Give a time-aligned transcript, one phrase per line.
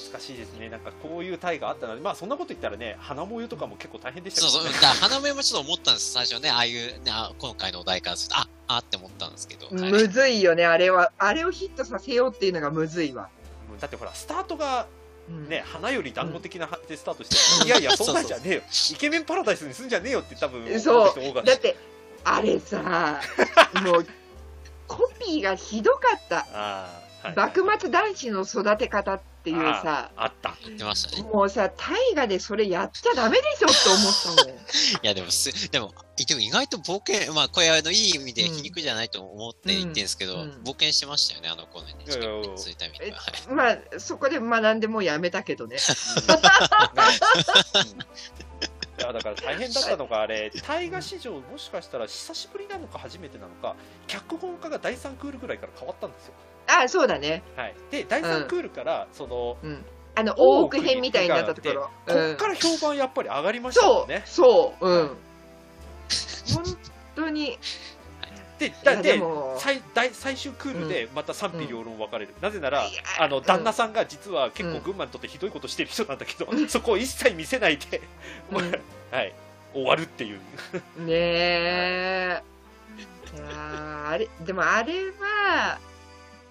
[0.00, 0.68] 懐かしいですね。
[0.68, 4.72] なんかこういうタイがあったので、まあそんなこと言ったらね、花模様とかも結構大変でしたそうそう。
[5.00, 6.50] 花芽もちょっと思ったんです、最初ね。
[6.50, 9.66] ああいう、ね、あ今回のお題からすると、あ、あって思ったんですけど。
[9.66, 11.12] はいむずいよね、あれは。
[11.18, 13.28] あれをヒットさせようっていうのがむずいわ。
[13.72, 14.86] うんだってほら、スタートが
[15.28, 18.62] うんね、花より団子的なでスタートして、いやいや、そんなんじゃねえよ。
[18.92, 21.76] イケメンパラダイスにすんじゃねえよって多分、そうだって、
[22.24, 23.20] あれさ、
[23.84, 24.06] もう、
[24.88, 26.46] コピーがひどかった。
[26.52, 30.54] あーはい幕末男子の育て方っていうさ、あった。
[30.64, 31.22] 言ってましたね。
[31.22, 34.56] もうさ、大河でそれやっちゃダメでしょって思ったもん。
[34.60, 34.62] い
[35.02, 41.96] や、でもす、でも、でも意外と冒険、まあ、これ、あの、いい意味で皮肉じゃないと思って言ってんですけど、うんうん冒険してましたよね、あの子ね。
[42.06, 42.20] いやい
[42.76, 43.18] た意味では。
[43.18, 45.76] はいまあ、そこで学んでもうやめたけどね。
[49.00, 53.74] いやだから大変だったのがあれ大河史上もしかしたら久しぶりなのか初めてなのか
[54.06, 56.34] 脚本家が第3クールぐらいから変わったんですよ、
[56.70, 57.42] あ、そうだね。
[57.56, 59.84] はい、で第3クールからその、うん。
[60.14, 61.82] あの、大奥編みたいになったところ。
[62.06, 65.02] こっから評判やっぱり上がりましたもそう、んね、そう、う。
[65.04, 65.16] ん。
[66.54, 66.76] 本
[67.14, 67.58] 当に、
[68.58, 69.18] でだで
[69.56, 72.84] 最大最終クールでまた賛否両論分かれる、なぜなら
[73.18, 74.74] あの旦那さんが実は結うん。
[74.80, 78.02] 構群馬にとってひどいことしてる人なんだけど、そこを一切見せないで、
[78.50, 78.56] うん。
[79.10, 79.32] はい、
[79.72, 80.40] 終わるっていう。
[80.98, 82.42] ねえ。
[83.32, 85.78] いやーあれ、でもあれは、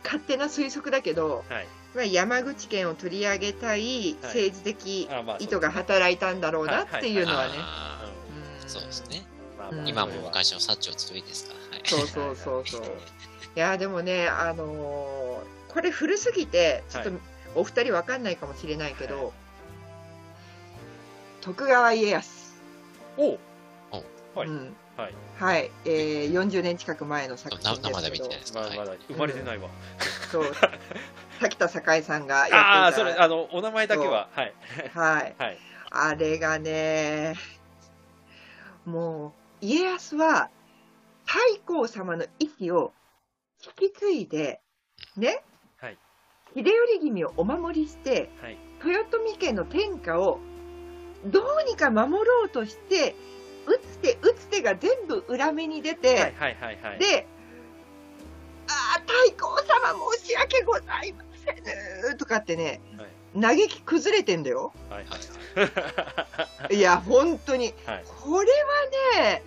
[0.04, 1.68] 勝手な推測だけど、はい。
[1.96, 7.54] まあ、山口県を取り上げたい政治的意図が働いたいんだろうなっていうのはね。
[8.68, 9.26] そうですね。
[9.58, 9.82] まあまあ。
[9.82, 11.54] うん今も昔の薩長強いですか。
[11.72, 11.78] ら。
[11.78, 11.88] はい。
[11.88, 12.82] そうそうそうそう。
[12.82, 13.60] い。
[13.60, 17.16] やーでもね、あのーこれ古すぎて、ちょっとは
[17.56, 19.32] お二人わかんないかもしれないけど、はい
[21.42, 22.62] 徳川家康。
[23.18, 23.40] おう。
[24.36, 24.48] はい。
[24.48, 25.14] うんはい。
[25.38, 28.26] はい、えー、40年近く前の作品な生でですけど。
[28.26, 28.60] 見てないですか。
[28.60, 29.70] はいまあまだ生まれてないわ、
[30.32, 30.44] そう。
[31.40, 33.10] 滝田栄さんがやああっていた。
[33.12, 34.28] それあのお名前だけは。
[34.34, 34.54] はい。
[34.94, 35.58] はい、はい。
[35.92, 37.36] あれがね
[38.86, 40.50] もう家康は
[41.26, 42.94] 太閤様の意思を
[43.80, 44.62] 引き継いで
[45.16, 45.44] ね、
[45.78, 45.98] はい。
[46.56, 48.58] 秀頼君をお守りしてはい。
[48.86, 50.40] 豊臣家の天下を
[51.26, 53.16] どうにか守ろうとして
[53.70, 57.28] 打つ手打つ手が全部裏目に出て、はいはいはいはいで、
[58.68, 61.24] ああ、太閤様申し訳ございま
[62.04, 62.82] せんとかってね、
[63.40, 64.74] 嘆き崩れてんだよ。
[64.90, 67.74] はいはいいや、本当に。
[67.86, 68.48] はいこれ
[69.18, 69.44] はね、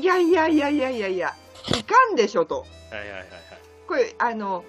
[0.00, 1.36] いやいやいやいやいやいや、
[1.78, 2.66] いかんでしょと。
[2.90, 3.28] はいはいはいはい
[3.86, 4.64] これ、あの、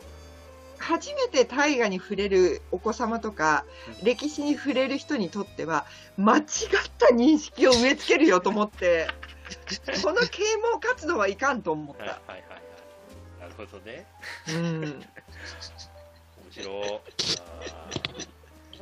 [0.78, 3.66] 初めて大河に触れるお子様とか、
[4.00, 4.06] うん。
[4.06, 5.86] 歴史に触れる人にとっては、
[6.18, 6.46] 間違っ
[6.97, 9.08] た認識を植え付けるよと思って、
[10.03, 10.44] この啓
[10.74, 12.31] 蒙活動はいかんと思っはいはいた。
[12.34, 12.62] はいはい。
[13.41, 14.06] なるほどね。
[14.50, 14.81] うん。
[14.84, 15.03] 面
[16.52, 17.02] 白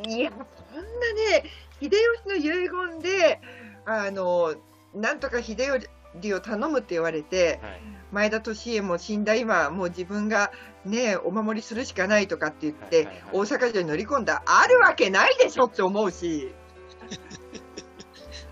[0.07, 0.09] い。
[0.09, 0.85] いや、そんな
[1.31, 1.49] ね、
[1.81, 3.39] 秀吉の遺言で、
[3.85, 4.55] あの、
[4.93, 5.55] なんとか秀
[6.21, 7.81] 頼を頼むって言われて、はい。
[8.11, 10.51] 前田利家も死んだ今、もう自分が
[10.85, 13.23] ね、お守りするしかないとかって言って、はいはいはい。
[13.33, 16.53] 大阪城に乗り込んだ、あるわけないでしょって思うし、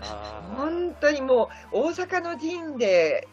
[0.56, 3.28] 本当にもう、大阪の陣で、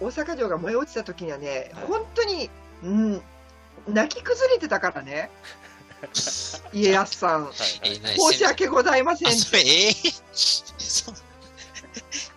[0.00, 1.84] 大阪城が燃え落ちた時にはね、はい。
[1.86, 2.50] 本当に、
[2.82, 3.22] うん、
[3.88, 5.30] 泣き崩れてたからね、
[6.72, 7.44] 家康さん。
[7.46, 9.28] はい申し訳ございません。
[9.28, 9.94] あ、って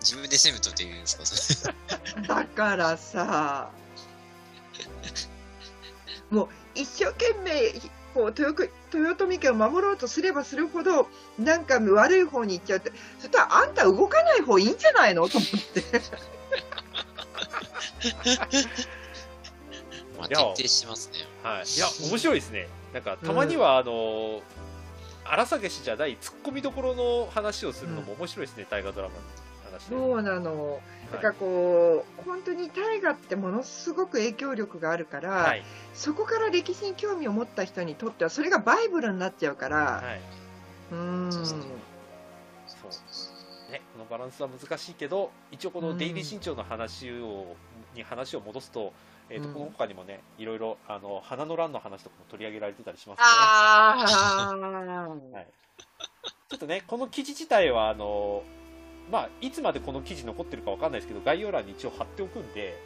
[0.00, 2.26] 自分で攻めとって言うんですかそれ。
[2.26, 3.70] だからさ、
[6.30, 7.72] もう一生懸命
[8.14, 11.08] こう豊豊臣家を守ろうとすればするほど、
[11.38, 15.28] なんか悪い方に行っちゃうって、そしたらあんた動かない方いいんじゃないの？
[15.28, 15.82] と思って。
[20.18, 21.18] まあ、いや徹底してますね。
[21.42, 22.68] はい、いや面白いですね。
[22.92, 24.42] なんかたまにはあの
[25.24, 29.14] 荒探しじゃないツッコミどころの話をするのも面白いですね、大河ドラマ。
[29.14, 29.20] の
[29.70, 30.80] 話で、そうなの。
[31.12, 35.62] だからはいこう、本当に大河ってものすごく影響力があるから、はい。
[35.94, 40.20] そこから歴史に興味を持った人にとっては、それがバイブルになっちゃうから、はい、
[40.92, 41.32] うーん。
[41.32, 42.90] そう
[43.72, 47.56] ねこのバランスは難しいけど一応この「デイリー新潮」の話を、
[47.94, 48.92] に話を戻すと,、
[49.28, 49.54] えーとうん。
[49.54, 53.24] この他にもねいろいろあの花の乱の話とかも取り上げられてたりしますね。
[55.32, 55.46] はい、
[56.48, 58.42] ちょっとね、この記事自体はあの、
[59.10, 62.76] まあ、いつまでこの記事残ってるかわかんないですけど、概要欄に一応貼っておくんで、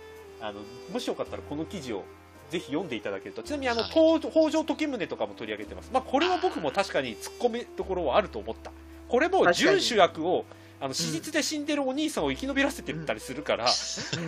[0.40, 0.60] あの
[0.92, 2.04] もしよかったらこの記事を
[2.50, 3.90] ぜひ読んでいただけると、ちなみにあの、はい。
[3.90, 8.72] 東北条時宗とかも取り上げてます、まあ、これは僕も確かに突っ込みどころはあると思った、
[9.08, 10.44] これも準主役を
[10.80, 13.68] あの史実で死んでるお兄さんを生き延びらせてたりするから、う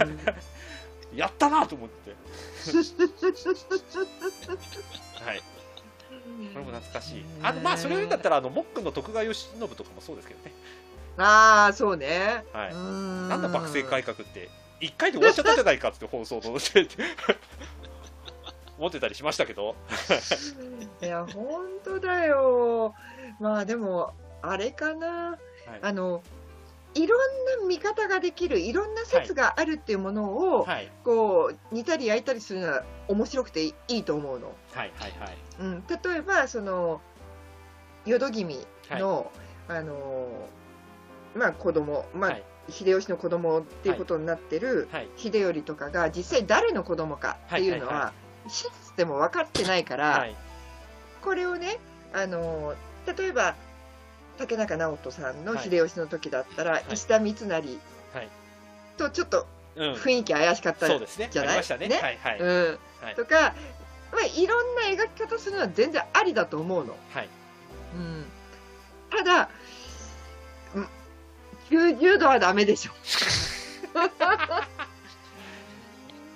[0.04, 0.19] ん。
[1.16, 2.10] やったなと思って。
[5.25, 5.38] はい。
[6.52, 7.25] これも懐かしい。
[7.42, 10.52] あのまあそれだったらあのモックンの徳川慶喜とかもそうですけどね
[11.18, 12.44] ああ、そうね。
[12.52, 12.74] はい。
[12.74, 14.50] ななんだ幕政改革って。
[14.80, 16.86] 一回で終わっちゃったじゃないかって放送の思って。
[19.00, 19.74] たりしましたけど。
[21.02, 22.94] いや、本当だよ。
[23.40, 25.38] まあでも、あれかな。
[25.66, 25.78] はい。
[25.80, 26.22] あの、
[26.94, 27.20] いろん
[27.60, 30.90] な見方ができる、いろんな説があるっていうものを、はい。
[31.04, 34.54] こう、煮たり焼いたりするのは面白くていいと思うの。
[34.74, 35.36] はいはいはい。
[35.60, 37.00] うん、例えば、その、
[38.04, 39.30] 淀君の、
[39.68, 40.28] あの、
[41.36, 42.44] まあ子供、まあ、はい。
[42.68, 45.08] 秀吉の子供っていうことになってる、はい。
[45.16, 48.12] 秀頼とかが実際誰の子供かっていうのは、
[48.48, 50.34] 史実でも分かってないから、はい。
[51.22, 51.78] これをね、
[52.12, 52.74] あの
[53.16, 53.54] 例えば
[54.36, 55.64] 竹中直人さんのはい。
[55.64, 56.84] 秀吉の時だったら、い。
[56.92, 58.28] 石田三成はい。
[58.96, 59.46] とちょっと
[59.76, 59.92] うん。
[59.92, 60.98] 雰囲気怪しかった、じゃ
[61.44, 61.62] ない？
[63.14, 63.54] とか、
[64.10, 66.96] まあ、いろんな描き方するのは全然ありだと思うの。
[67.12, 67.28] はい。
[67.94, 68.24] うん、
[69.10, 69.46] ただ、うん
[71.88, 72.92] 90度はダメでしょ。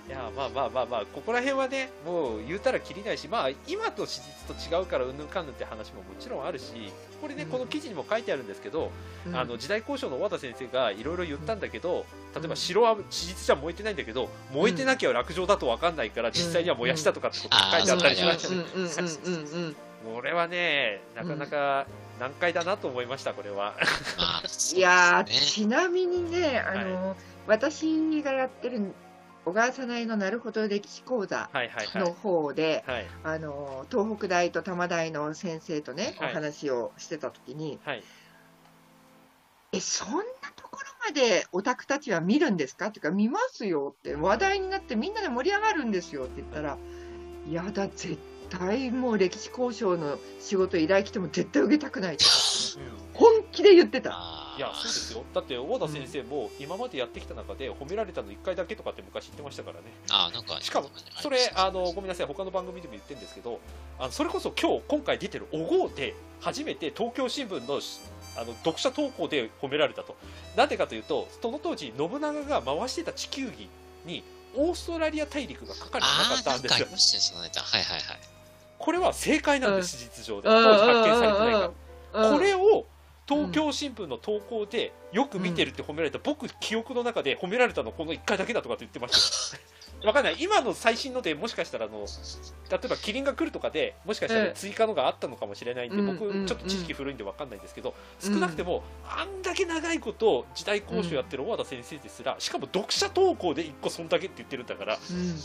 [0.09, 7.49] いやまあまあまあまあここら辺はねもう言うたらきりないしまあ今と史実と違うからうんぬんかんぬんって話ももちろんあるしこれね、うん。
[7.49, 8.91] この記事にも書いてあるんですけど、
[9.25, 9.37] うん。
[9.37, 18.49] あの時代交渉の和田先生がいろいろ言ったんだけど例えば城は史実じゃ燃えてないんだけど燃えてなきゃ落城だと分かんないから実際には燃やしたとかってことが書いてあったりしまし
[18.97, 21.87] たねこれはねなかなか
[22.19, 23.75] 難解だなと思いましたこれは。
[24.19, 24.43] まあ、
[24.75, 27.17] いやちなみにね、あの、
[27.47, 28.93] 私がやってる
[29.47, 32.03] 小川さないのなるほど歴史講座はいはいはい。
[32.03, 33.07] の方で、はい。
[33.25, 36.31] あの、東北大と多摩大の先生とね、はい。
[36.33, 38.03] お話をしてたときに、はい。
[39.73, 40.15] え、そんな
[40.57, 42.89] ところまでオタクたちは見るんですか？
[42.89, 46.77] っていうか、見ますよって、話題になってみんなで盛り上がるんですよって言ったら、
[47.49, 48.19] いやだ、絶
[48.51, 52.31] 対もう歴史交渉の仕事依頼来ても絶対受けたくないとか、
[53.15, 54.55] 本気で言ってた。
[54.59, 55.25] いやそうですよ。
[55.33, 59.85] だって小田先生も今までやってきた中で褒められたの1回だけとかって昔言ってましたからね。
[60.11, 60.91] あーなんか、しかも
[61.23, 62.27] それあのごめんなさい。
[62.27, 63.61] 他の番組でも言ってるんですけど
[63.99, 68.01] あのそれこそ今日今回出てる「おごう」で初めて東京新聞のし
[68.37, 70.17] あの読者投稿で褒められたと。
[70.57, 73.69] なんでかというとその当時信長が回してた地球儀
[74.05, 74.23] に
[74.55, 76.77] オーストラリア大陸が書かれてなかああ、ったんですよ。
[76.77, 77.61] なんかありましたね、そのネタ。
[77.63, 78.19] はいはいはい。
[78.81, 80.49] これは正解なんです、史実上で。
[80.49, 81.67] うん当時発見されてないから。
[81.67, 81.75] うん
[82.13, 82.87] これを
[83.29, 89.57] 東京新聞の投稿でよく見てるって褒められた、僕記憶の中で褒められたのこの1回だけだとかって言ってました。
[89.57, 89.63] よ
[90.09, 90.37] わかんない。
[90.41, 92.07] 今の最新のでもしかしたらあの
[92.71, 97.95] 例えばキリンが来るとかでもしかしたらええ追加のがあったのかもしれないんで、うん僕うんちょっと知識古いんでわかんないんですけど、
[98.25, 105.41] うん少なくてもあんだけ長いこと時代交渉やってる小和田先生ですら、しかも読者投稿で1個そんだけって言ってるんだからうん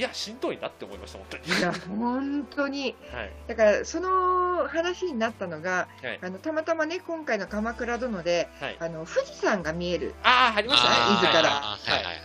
[0.00, 1.58] いやしんどいなって思いました本当に。
[1.58, 2.96] いや、本当に。
[3.12, 3.32] はい。
[3.48, 6.18] だから、その話になったのが、はい。
[6.22, 8.76] あのたまたまね、今回の鎌倉殿で、はい。
[8.80, 10.14] あの富士山が見える。
[10.22, 11.76] ああありましたね伊豆から。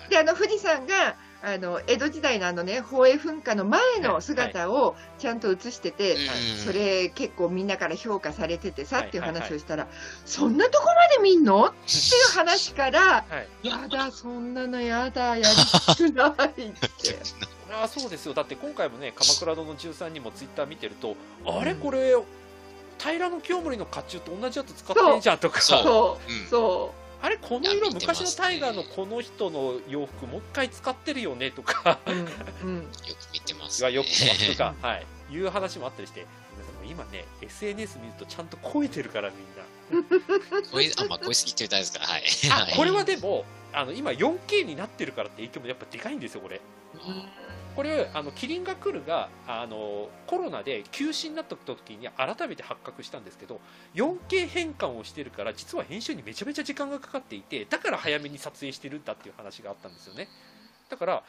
[0.10, 6.19] で、あの富士山が、あの江戸時代のあのね、宝永噴火の前の姿をちゃんと映してて、うん。
[6.66, 9.07] それ結構みんなから評価されててさ、はい。
[9.10, 9.89] っていう話をしたら、
[10.25, 11.66] そんなとこまで見んの？
[11.66, 11.75] ってい
[12.31, 13.68] う話から、はい。
[13.68, 15.44] やだ、そんなのやだ、やり
[15.86, 16.77] たくないって。
[17.72, 18.34] ああそうですよ。
[18.34, 21.72] だって今回もね「鎌倉殿13」にもツイッター見てると、あれ？
[21.72, 21.79] うん。
[21.79, 22.15] これ
[22.98, 26.48] 平清盛の甲冑と同じやつ使ってんじゃんとかそうそう、うん。
[26.48, 27.38] そあれ？
[27.38, 27.93] この色ね。
[27.93, 32.00] 昔のタイガーのこの人の洋服もう一回使ってるよねとか。
[32.05, 32.12] う。
[32.12, 32.17] うん、
[32.63, 32.77] うん。
[32.84, 33.86] よく見てます、ね。
[33.86, 36.25] はよく見ますとか、 はい、いう話もあったりして。
[36.88, 39.65] 今ね SNS 見るとちゃんと超えてるからみんな。
[40.72, 42.24] これ、あ、まあ、これ好きって言ったんですから、はい。
[42.51, 43.43] あこれはで、でも
[43.75, 46.62] あの今 4K になってるからって影響もやっぱでかいんですよこれ。
[47.75, 53.60] これあのキリンが来るがあのコロナで休止になった時に改めて発覚したんですけど
[53.96, 60.29] 4K 変換をしてるから実は編集にめちゃめちゃ時間がかかっていてだから早めに撮影してるんだっていう話があったんですよね。
[60.89, 61.24] だから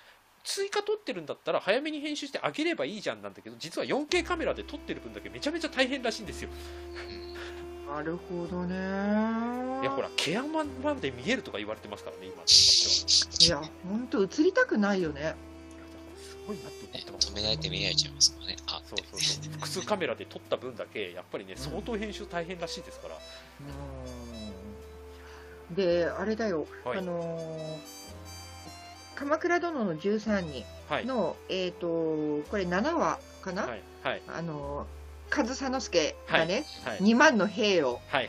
[0.45, 6.51] 追加撮ってるんだったら早めに編集してあげればいいじゃんなんだけど実は 4K カメラで撮ってる分だけめちゃめちゃ大変らしいんですよ。
[7.89, 8.75] なるほどね。
[9.83, 12.43] いやほら毛山まで見えるとか言われてますからね今。
[13.47, 15.35] いや、本当映りたくないよね。
[16.19, 17.29] すごいなって思ねってます。
[17.31, 18.57] 止められて見られちゃいますからね。
[18.67, 19.53] あ、そうそうそう。
[19.53, 23.15] 複数カメラで撮った分だけやっぱりね相当編集大変らしいですから、
[25.69, 25.75] うん。
[25.75, 26.99] で、あれだよ、はい。
[26.99, 27.97] あのー
[29.17, 31.07] 鎌倉殿の13人はい。
[31.07, 31.87] の、えっ、と、
[32.51, 33.83] これ7話かな、はい。
[34.03, 34.23] はい。
[34.29, 34.96] あのー
[35.31, 38.29] 上総介がね、はい2万の兵をはい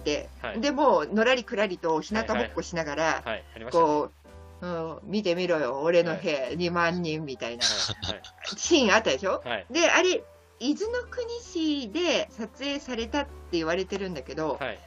[0.00, 0.60] て、はい。
[0.60, 3.24] でもうのらりくらりと日向ぼっこしながら、
[3.70, 4.10] こ
[4.62, 7.64] う、うん、見てみろよ、俺の兵2万人みたいな。
[7.64, 8.22] はい
[8.56, 9.42] シーンあったでしょ？
[9.44, 9.66] はい。
[9.70, 10.24] で、あれ、
[10.58, 14.78] 伊豆の国市で撮影されたって言われてるんだけど、はい。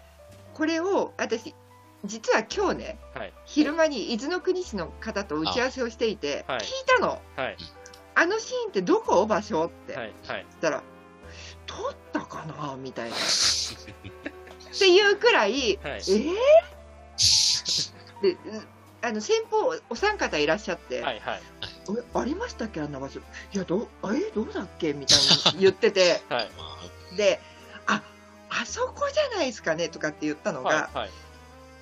[0.53, 1.55] これを私
[2.03, 3.33] 実は今日ねはい。
[3.45, 6.59] 昼間に伊豆の国市の方と打ち合わせをしていてはい。
[6.59, 7.21] 聞いたの。
[7.35, 7.57] はい。
[8.15, 9.65] あのシーンってどこ場所？
[9.65, 10.45] って、はいはい。
[10.49, 10.83] そしたら
[11.77, 12.75] 撮ったかな？
[12.77, 13.15] みたいな。
[13.15, 13.19] っ
[14.77, 15.93] ていうくらいはい。
[15.93, 16.33] えー、
[18.21, 18.37] でう
[19.03, 21.41] あの先方お三方いらっしゃって、はいはい。
[21.97, 23.19] えありましたっけあんな場所？
[23.19, 23.23] い
[23.57, 24.93] やどえどうだっけ？
[24.93, 25.17] みたい
[25.55, 26.21] に言ってて。
[26.29, 26.49] はい。
[26.57, 26.63] ま
[27.13, 27.39] あで
[27.87, 28.01] あ
[28.49, 29.89] あそこじゃないですかね？
[29.89, 31.09] とかって言ったのが、はいはい。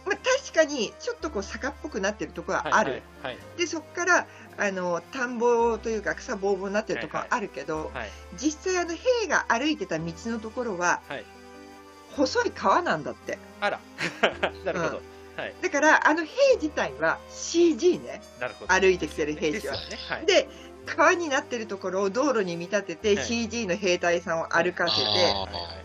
[0.06, 4.28] まあ、確かにちょっとこう坂っぽくなってるところはある、はいはいでそこから
[4.60, 8.10] あの田んぼというか草ぼうぼうになってるところはあるけど、はい。
[8.38, 11.26] 実際あの兵が歩いてた道のところは、はい。
[12.16, 13.38] 細い川なんだって。
[13.62, 13.80] あら。
[14.66, 15.02] なるほど。
[15.38, 15.54] はい。
[15.62, 18.22] だからあの兵自体は CG ね。
[18.40, 18.74] なるほど。
[18.74, 19.76] 歩いてきてる兵士は。
[19.76, 19.98] でね。
[20.10, 20.26] はい。
[20.26, 20.50] で
[20.86, 23.26] 川になってるところを道路に見立ててはい。
[23.26, 24.96] CG の兵隊さんを歩かせ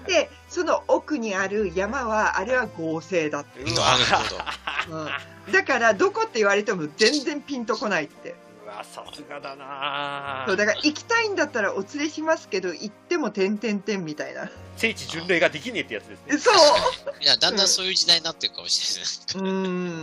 [0.06, 5.04] て、でその奥にある山はあれは合成だって、う なわるほど。
[5.46, 8.34] うん、だからどこって言われても全然ピンとこないって
[8.82, 14.50] さすがだなそうだから行きたいんだったらお連れしますけど行っても点々点みたいな。
[14.76, 16.38] 聖地巡礼ができねえってやつですね。
[16.38, 17.22] そう。
[17.22, 19.04] いや、だんだんそういう時代になってるかもしれない。
[19.04, 19.42] ですね。
[19.42, 19.48] うー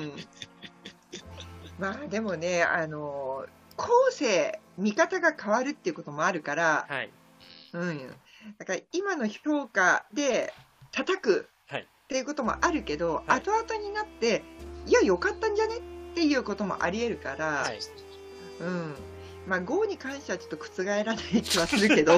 [0.05, 0.13] ん。
[1.79, 7.09] まあでもねあの後世見方が変わるっていうこともあるから、はい。
[7.73, 8.07] うん、
[8.59, 10.53] だから今の評価で
[10.91, 11.81] 叩くはい。
[11.81, 13.39] っていうこともあるけど、はい。
[13.39, 14.43] 後々になって
[14.85, 17.79] いや良かったんじゃねっていうこともありえるから、はい
[18.61, 18.95] うん。
[19.47, 22.15] まあ GO に関してはちょっと覆らない気はするけど。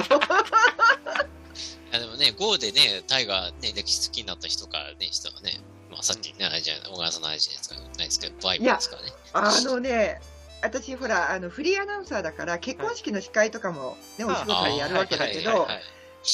[1.92, 5.60] やでもね、GO でね、タイがね、歴史好きになった人からね、人はね、
[5.90, 9.12] まあさっきね、あれじゃ小川さんの話じゃないですか、ないですけど、バイブですからね。
[9.32, 10.20] あのね
[10.62, 15.68] 私ほらあのフリーアナウンサーだから結婚式の司会とかも、ねお仕事でやるわけだけど、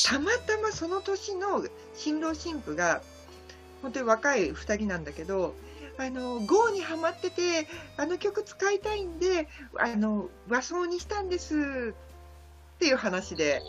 [0.06, 3.02] たまたまその年の新郎新婦が
[3.82, 5.56] 本当に若い2人なんだけど
[6.02, 7.66] あの GO にハマってて
[7.98, 11.94] あの曲使いたいんであの和装にしたんです
[12.76, 13.60] っていう話で。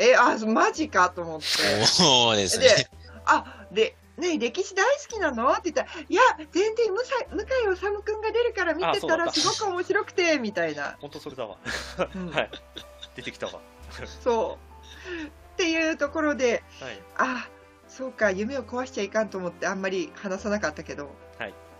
[0.00, 1.46] えあマジかと思って。
[1.86, 2.66] そうですね。
[2.66, 2.90] で
[3.26, 5.52] あでね歴史大好きなの？
[5.52, 11.56] って言ったらいや全然向井向井治君が出るから見てたらすごく面白くてみたいな、本当それだわ。
[12.14, 12.30] うん。
[12.34, 12.50] はい。
[13.16, 13.60] 出てきたわ。
[14.22, 15.26] そう。
[15.26, 17.02] っていうところではい。
[17.16, 17.48] あ
[17.88, 21.04] そうか夢を壊しちゃいかんと思ってあんまり話さなかったけど。
[21.04, 21.14] はい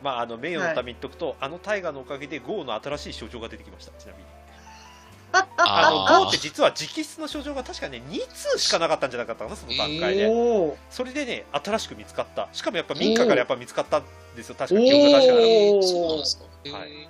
[0.03, 4.25] まああの名誉のために言っとくと、あの大河のおかげで GO の新しい症状が出てきましたちなみに。
[5.33, 10.31] あのあ GO って実は直筆の症状が確かね2通しかなかったんじゃなかったかなその段階で、
[10.91, 12.49] それでね新しく見つかった。
[12.53, 14.05] しかもやっぱ民家からやっぱ見つかったん
[14.37, 16.79] ですよ確か記憶が確かなそうなんですか。
[16.79, 17.09] はい。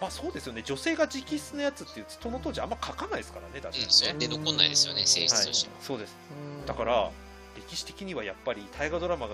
[0.00, 0.62] まあそうですよね。
[0.64, 5.74] 女性が直筆のやつっていうその当時あんま書かないですからね確かにうん、それで残んないですよね、性質はいとしては。
[5.80, 6.16] そうです。
[6.30, 7.10] うんだから
[7.56, 9.28] 歴史的にはやっぱり大河ドラマ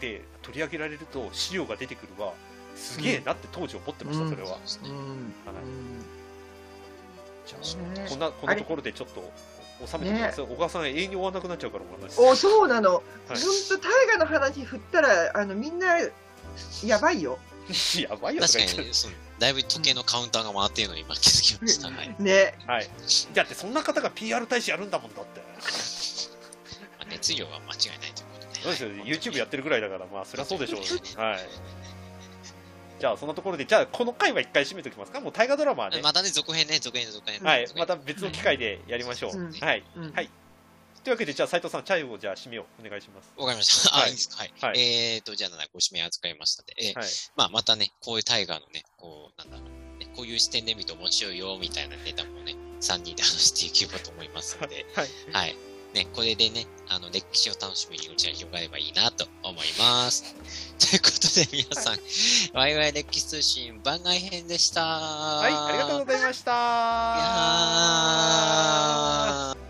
[0.00, 2.34] で取り上げられると資料が出てくるは
[2.76, 4.30] すげえなって当時思ってました、うん。
[4.30, 4.90] それは、うん。
[4.90, 5.26] うん。
[7.46, 8.04] じゃね。
[8.06, 9.32] あこんなこんなところでちょっと
[9.86, 12.32] 収めてみます、小川さん永遠に終わらなくなっちゃうからお話。
[12.32, 13.02] おそうなの、はい。
[13.28, 13.38] 本
[13.68, 15.98] 当大河の話振ったらあのみんな
[16.84, 17.38] やばいよ。
[17.98, 21.88] やばいよ確かに、そのだいぶ時計のカウンターが回っているのに今気づきました。
[21.88, 22.14] はい。
[22.18, 22.54] ね。
[22.66, 22.88] はい。
[23.34, 25.40] だってそんな方が PR 大使やるんだもんだって。
[25.40, 28.35] まあ熱量は間違いないという
[28.66, 28.76] ことで。
[28.78, 30.86] そうですよ、はい YouTube やってるぐらいだからまあそりゃそうでしょうね。
[31.16, 31.40] はい。
[32.98, 35.20] じゃあそんなところでじゃあこの回は一回締めておきますか？
[35.20, 36.00] もう大河ドラマはね。
[36.02, 37.40] またね、続編ね、続編、続編。
[37.42, 37.66] はい。
[37.76, 39.52] また別の機会でやりましょう、うん。
[39.52, 39.84] はい。
[39.96, 40.12] うん。
[40.12, 40.30] はい。
[41.04, 43.32] というわけでじゃあ斉藤さんチャイをじゃあ締めをお願いします。
[43.36, 43.94] わかりました。
[43.96, 44.10] あ、はい。
[44.10, 44.36] いいですか？
[44.38, 44.52] はい。
[44.60, 44.80] はい。
[44.80, 47.08] えーと、じゃあ、ご指名預かりましたんで、えーはい。
[47.36, 55.08] まあ、またね、こういうタイガーのね、こう、なんだろう、ね、こういう視点で見ると面白いよ、みたいなネタもね、3人で話していけばと思いますので、 はい。
[55.32, 55.56] はい。
[55.96, 60.36] ね、これでね、あの、歴史を楽しむにうちは広がればいいなと思います。
[60.78, 61.98] ということで、皆さん、
[62.52, 64.84] ワイワイ歴史通信番外編でした。
[64.84, 69.65] はいありがとうございましたいやー